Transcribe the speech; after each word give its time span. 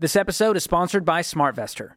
This 0.00 0.14
episode 0.14 0.56
is 0.56 0.62
sponsored 0.62 1.04
by 1.04 1.22
SmartVestor. 1.22 1.94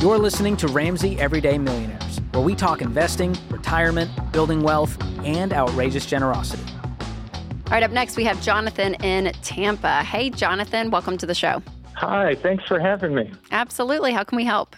You're 0.00 0.16
listening 0.16 0.56
to 0.56 0.68
Ramsey 0.68 1.20
Everyday 1.20 1.58
Millionaires, 1.58 2.22
where 2.32 2.42
we 2.42 2.54
talk 2.54 2.80
investing, 2.80 3.36
retirement, 3.50 4.10
building 4.32 4.62
wealth, 4.62 4.96
and 5.22 5.52
outrageous 5.52 6.06
generosity. 6.06 6.62
All 6.72 7.72
right, 7.72 7.82
up 7.82 7.90
next, 7.90 8.16
we 8.16 8.24
have 8.24 8.40
Jonathan 8.40 8.94
in 9.04 9.34
Tampa. 9.42 10.02
Hey, 10.02 10.30
Jonathan, 10.30 10.90
welcome 10.90 11.18
to 11.18 11.26
the 11.26 11.34
show. 11.34 11.62
Hi, 11.96 12.34
thanks 12.36 12.64
for 12.66 12.80
having 12.80 13.14
me. 13.14 13.30
Absolutely. 13.50 14.12
How 14.12 14.24
can 14.24 14.36
we 14.36 14.46
help? 14.46 14.76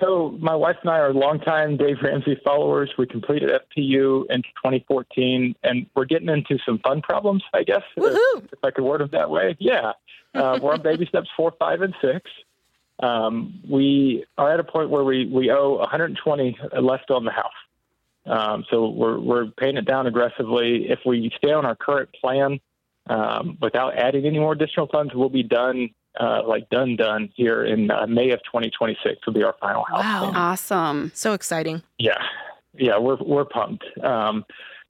So, 0.00 0.36
my 0.40 0.54
wife 0.54 0.76
and 0.80 0.90
I 0.90 0.98
are 0.98 1.12
longtime 1.12 1.76
Dave 1.76 1.96
Ramsey 2.02 2.40
followers. 2.44 2.90
We 2.96 3.06
completed 3.06 3.50
FPU 3.50 4.24
in 4.30 4.42
2014, 4.42 5.54
and 5.62 5.86
we're 5.94 6.06
getting 6.06 6.28
into 6.28 6.58
some 6.64 6.78
fun 6.78 7.02
problems, 7.02 7.42
I 7.52 7.64
guess, 7.64 7.82
Woohoo! 7.98 8.44
if 8.50 8.58
I 8.64 8.70
could 8.70 8.84
word 8.84 9.02
it 9.02 9.12
that 9.12 9.30
way. 9.30 9.56
Yeah. 9.58 9.92
Uh, 10.34 10.58
we're 10.62 10.72
on 10.72 10.82
baby 10.82 11.06
steps 11.06 11.28
four, 11.36 11.52
five, 11.58 11.82
and 11.82 11.94
six. 12.00 12.30
Um, 13.00 13.60
we 13.68 14.24
are 14.38 14.52
at 14.52 14.60
a 14.60 14.64
point 14.64 14.90
where 14.90 15.04
we, 15.04 15.26
we 15.26 15.50
owe 15.50 15.76
120 15.78 16.58
left 16.80 17.10
on 17.10 17.24
the 17.24 17.30
house. 17.30 17.52
Um, 18.26 18.64
so 18.70 18.88
we're, 18.88 19.18
we're 19.18 19.46
paying 19.46 19.76
it 19.76 19.86
down 19.86 20.06
aggressively. 20.06 20.88
If 20.88 21.00
we 21.04 21.32
stay 21.36 21.52
on 21.52 21.64
our 21.64 21.74
current 21.74 22.10
plan 22.20 22.60
um, 23.08 23.58
without 23.60 23.96
adding 23.96 24.26
any 24.26 24.38
more 24.38 24.52
additional 24.52 24.86
funds, 24.86 25.14
we'll 25.14 25.30
be 25.30 25.42
done 25.42 25.90
uh, 26.18 26.42
like 26.46 26.68
done 26.70 26.96
done 26.96 27.30
here 27.34 27.64
in 27.64 27.90
uh, 27.90 28.06
May 28.06 28.30
of 28.30 28.40
2026 28.44 29.24
will 29.26 29.32
be 29.32 29.42
our 29.42 29.54
final 29.60 29.84
house. 29.84 30.00
Wow. 30.02 30.18
payment. 30.20 30.36
Awesome. 30.36 31.12
So 31.14 31.32
exciting. 31.34 31.82
Yeah, 31.98 32.18
yeah, 32.74 32.98
we're 32.98 33.16
we're 33.16 33.44
pumped. 33.44 33.84
Um, 34.02 34.44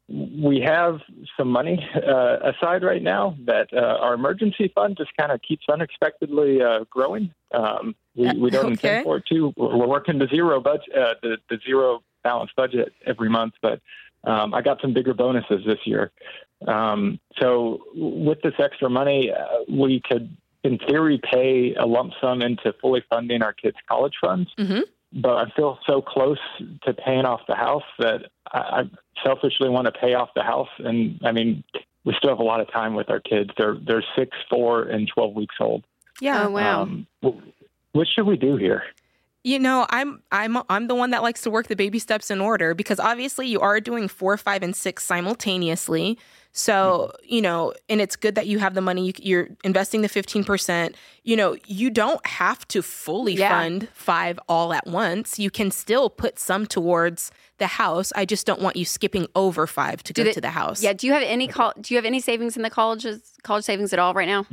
we 0.09 0.61
have 0.61 0.99
some 1.37 1.49
money 1.49 1.79
uh, 1.95 2.39
aside 2.51 2.83
right 2.83 3.03
now 3.03 3.37
that 3.47 3.69
uh, 3.73 3.77
our 4.01 4.15
emergency 4.15 4.73
fund 4.75 4.97
just 4.97 5.11
kind 5.17 5.31
of 5.31 5.41
keeps 5.43 5.67
unexpectedly 5.73 6.61
uh, 6.61 6.81
growing. 6.91 7.33
Um, 7.55 7.95
we, 8.17 8.33
we 8.33 8.51
don't 8.51 8.65
Okay. 8.73 8.73
intend 8.73 9.05
for 9.05 9.19
it 9.19 9.25
to. 9.31 9.53
We're 9.57 9.77
we're 9.77 9.87
working 9.87 10.19
the 10.19 10.27
zero 10.27 10.61
budget, 10.61 10.89
uh, 10.97 11.15
the, 11.23 11.37
the 11.49 11.59
zero 11.65 12.03
balance 12.25 12.51
budget 12.57 12.93
every 13.07 13.29
month, 13.29 13.55
but 13.63 13.81
um, 14.25 14.53
I 14.53 14.63
got 14.63 14.81
some 14.83 14.93
bigger 14.93 15.15
bonuses 15.15 15.65
this 15.65 15.79
year. 15.85 16.11
Um, 16.67 17.19
so 17.41 17.79
with 17.95 18.43
this 18.43 18.53
extra 18.59 18.91
money, 18.91 19.31
uh, 19.31 19.65
we 19.69 20.03
could, 20.05 20.37
in 20.63 20.79
theory, 20.79 21.21
pay 21.23 21.75
a 21.75 21.87
lump 21.87 22.13
sum 22.21 22.43
into 22.43 22.73
fully 22.81 23.03
funding 23.09 23.43
our 23.43 23.53
kids' 23.53 23.77
college 23.89 24.15
funds. 24.21 24.51
Mhm. 24.59 24.85
But 25.13 25.37
I 25.37 25.51
feel 25.57 25.79
so 25.87 26.01
close 26.01 26.39
to 26.83 26.95
paying 26.95 27.25
off 27.25 27.41
the 27.49 27.57
house 27.57 27.83
that 27.99 28.31
I, 28.53 28.59
I 28.59 28.91
selfishly 29.25 29.69
want 29.69 29.87
to 29.87 29.93
pay 29.93 30.15
off 30.15 30.31
the 30.35 30.43
house. 30.43 30.69
And 30.79 31.21
I 31.25 31.33
mean, 31.33 31.65
we 32.05 32.15
still 32.15 32.31
have 32.31 32.39
a 32.39 32.45
lot 32.45 32.61
of 32.61 32.71
time 32.71 32.95
with 32.95 33.11
our 33.11 33.21
kids. 33.21 33.51
They're 33.59 33.75
they're 33.75 34.05
six, 34.17 34.37
four, 34.49 34.83
and 34.83 35.09
twelve 35.09 35.35
weeks 35.35 35.57
old. 35.61 35.85
Yeah. 36.21 36.45
Oh, 36.47 36.51
wow. 36.51 36.83
Um, 36.83 37.07
what 37.93 38.07
should 38.07 38.27
we 38.27 38.37
do 38.37 38.57
here? 38.57 38.85
You 39.43 39.59
know, 39.59 39.87
I'm 39.89 40.23
I'm 40.33 40.59
I'm 40.69 40.87
the 40.87 40.95
one 40.95 41.11
that 41.13 41.23
likes 41.23 41.41
to 41.43 41.51
work 41.51 41.69
the 41.69 41.77
baby 41.77 41.99
steps 41.99 42.31
in 42.31 42.41
order 42.43 42.75
because 42.75 43.01
obviously 43.01 43.47
you 43.49 43.59
are 43.61 43.81
doing 43.81 44.07
four, 44.07 44.37
five, 44.37 44.63
and 44.63 44.77
six 44.77 45.03
simultaneously. 45.05 46.19
So 46.53 47.13
you 47.23 47.41
know, 47.41 47.73
and 47.89 48.03
it's 48.03 48.17
good 48.17 48.35
that 48.35 48.47
you 48.49 48.59
have 48.59 48.75
the 48.75 48.81
money. 48.83 49.07
You, 49.07 49.13
you're 49.23 49.49
investing 49.65 50.03
the 50.03 50.09
fifteen 50.09 50.45
percent. 50.45 50.95
You 51.23 51.37
know, 51.37 51.57
you 51.67 51.89
don't 51.89 52.25
have 52.27 52.69
to 52.69 52.83
fully 52.83 53.33
Yeah. 53.35 53.49
fund 53.49 53.89
five 53.95 54.39
all 54.49 54.75
at 54.75 54.87
once. 54.87 55.39
You 55.39 55.51
can 55.51 55.71
still 55.71 56.11
put 56.11 56.39
some 56.39 56.67
towards 56.67 57.31
the 57.59 57.67
house. 57.67 58.13
I 58.15 58.27
just 58.27 58.47
don't 58.47 58.61
want 58.61 58.77
you 58.77 58.85
skipping 58.85 59.27
over 59.35 59.67
five 59.67 60.03
to 60.03 60.13
Do 60.13 60.23
go 60.23 60.27
they- 60.27 60.33
to 60.35 60.41
the 60.43 60.51
house. 60.51 60.83
Yeah. 60.83 60.93
Do 60.93 61.07
you 61.07 61.15
have 61.15 61.23
any 61.23 61.47
col- 61.49 61.73
Do 61.81 61.95
you 61.95 61.97
have 61.99 62.05
any 62.05 62.21
savings 62.21 62.57
in 62.57 62.63
the 62.63 62.71
colleges 62.71 63.33
college 63.43 63.65
savings 63.65 63.93
at 63.95 63.99
all 63.99 64.13
right 64.13 64.29
now? 64.29 64.45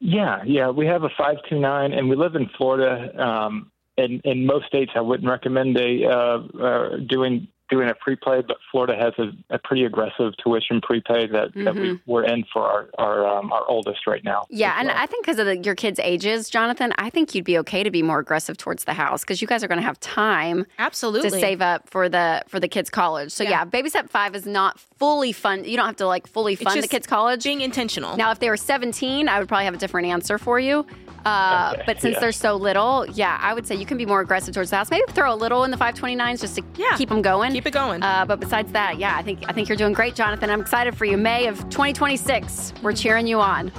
Yeah, 0.00 0.42
yeah, 0.44 0.70
we 0.70 0.86
have 0.86 1.04
a 1.04 1.08
five 1.16 1.36
two 1.48 1.58
nine, 1.60 1.92
and 1.92 2.08
we 2.10 2.16
live 2.16 2.34
in 2.34 2.48
Florida. 2.58 3.16
Um, 3.22 3.70
in 3.96 4.20
in 4.24 4.46
most 4.46 4.66
states, 4.66 4.92
I 4.94 5.00
wouldn't 5.00 5.28
recommend 5.28 5.76
a 5.78 6.04
uh, 6.04 6.38
uh, 6.62 6.96
doing 7.08 7.48
doing 7.70 7.88
a 7.88 7.94
prepay, 7.94 8.42
but 8.46 8.58
Florida 8.70 8.94
has 8.94 9.14
a, 9.18 9.54
a 9.54 9.58
pretty 9.58 9.84
aggressive 9.84 10.34
tuition 10.42 10.80
prepay 10.82 11.26
that, 11.28 11.48
that 11.54 11.74
we, 11.74 11.98
we're 12.06 12.24
in 12.24 12.44
for 12.52 12.62
our 12.62 12.88
our 12.98 13.26
um, 13.26 13.52
our 13.52 13.66
oldest 13.66 14.06
right 14.06 14.22
now. 14.22 14.44
Yeah, 14.50 14.76
and 14.78 14.88
well. 14.88 14.96
I 14.98 15.06
think 15.06 15.24
because 15.24 15.38
of 15.38 15.46
the, 15.46 15.56
your 15.58 15.74
kids' 15.74 15.98
ages, 16.02 16.50
Jonathan, 16.50 16.92
I 16.98 17.08
think 17.10 17.34
you'd 17.34 17.44
be 17.44 17.58
okay 17.58 17.82
to 17.82 17.90
be 17.90 18.02
more 18.02 18.18
aggressive 18.18 18.56
towards 18.56 18.84
the 18.84 18.92
house 18.92 19.22
because 19.22 19.40
you 19.40 19.48
guys 19.48 19.64
are 19.64 19.68
going 19.68 19.80
to 19.80 19.86
have 19.86 19.98
time 20.00 20.66
absolutely. 20.78 21.30
to 21.30 21.40
save 21.40 21.62
up 21.62 21.88
for 21.88 22.08
the 22.08 22.42
for 22.48 22.60
the 22.60 22.68
kids' 22.68 22.90
college. 22.90 23.32
So 23.32 23.44
yeah, 23.44 23.50
Yeah. 23.50 23.64
baby 23.64 23.88
step 23.88 24.10
five 24.10 24.34
is 24.34 24.46
not 24.46 24.78
fully 24.78 25.32
fund. 25.32 25.66
You 25.66 25.76
don't 25.76 25.86
have 25.86 25.96
to 25.96 26.06
like 26.06 26.26
fully 26.26 26.56
fund 26.56 26.82
the 26.82 26.88
kids' 26.88 27.06
college. 27.06 27.44
being 27.44 27.62
intentional. 27.62 28.16
Now, 28.16 28.30
if 28.30 28.40
they 28.40 28.50
were 28.50 28.56
17, 28.56 29.28
I 29.28 29.38
would 29.38 29.48
probably 29.48 29.64
have 29.64 29.74
a 29.74 29.78
different 29.78 30.08
answer 30.08 30.38
for 30.38 30.60
you. 30.60 30.86
Uh, 31.24 31.72
Okay, 31.74 31.82
but 31.86 32.00
since 32.00 32.14
yeah. 32.14 32.20
they're 32.20 32.32
so 32.32 32.54
little, 32.56 33.06
yeah, 33.12 33.38
I 33.40 33.54
would 33.54 33.66
say 33.66 33.74
you 33.74 33.86
can 33.86 33.96
be 33.96 34.04
more 34.06 34.20
aggressive 34.20 34.52
towards 34.54 34.70
the 34.70 34.76
house. 34.76 34.90
Maybe 34.90 35.04
throw 35.12 35.32
a 35.32 35.34
little 35.34 35.64
in 35.64 35.70
the 35.70 35.76
529s 35.78 36.40
just 36.40 36.56
to 36.56 36.62
Yeah. 36.76 36.96
keep 36.96 37.08
them 37.08 37.22
going. 37.22 37.52
Keep 37.52 37.66
it 37.66 37.72
going. 37.72 38.02
Uh, 38.02 38.24
but 38.26 38.40
besides 38.40 38.70
that, 38.72 38.98
yeah, 38.98 39.16
I 39.16 39.22
think 39.22 39.42
I 39.48 39.52
think 39.52 39.68
you're 39.68 39.78
doing 39.78 39.92
great, 39.94 40.14
Jonathan. 40.14 40.50
I'm 40.50 40.60
excited 40.60 40.96
for 40.96 41.04
you. 41.06 41.16
May 41.16 41.46
of 41.46 41.58
2026, 41.70 42.74
we're 42.82 42.92
cheering 42.92 43.26
you 43.26 43.40
on. 43.40 43.72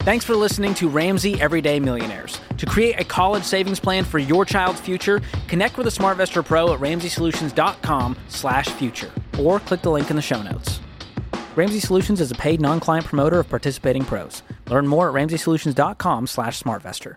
Thanks 0.00 0.24
for 0.24 0.36
listening 0.36 0.72
to 0.74 0.88
Ramsey 0.88 1.40
Everyday 1.40 1.80
Millionaires. 1.80 2.40
To 2.58 2.66
create 2.66 3.00
a 3.00 3.04
college 3.04 3.42
savings 3.42 3.80
plan 3.80 4.04
for 4.04 4.20
your 4.20 4.44
child's 4.44 4.80
future, 4.80 5.20
connect 5.48 5.76
with 5.76 5.88
a 5.88 5.90
SmartVestor 5.90 6.44
Pro 6.44 6.72
at 6.72 6.78
ramseysolutions.com/future 6.80 9.10
or 9.40 9.58
click 9.60 9.82
the 9.82 9.90
link 9.90 10.08
in 10.08 10.14
the 10.16 10.22
show 10.22 10.40
notes. 10.42 10.80
Ramsey 11.56 11.80
Solutions 11.80 12.20
is 12.20 12.30
a 12.30 12.34
paid 12.34 12.60
non-client 12.60 13.06
promoter 13.06 13.40
of 13.40 13.48
participating 13.48 14.04
pros. 14.04 14.42
Learn 14.68 14.86
more 14.86 15.08
at 15.08 15.14
ramseysolutions.com/smartvestor. 15.14 17.16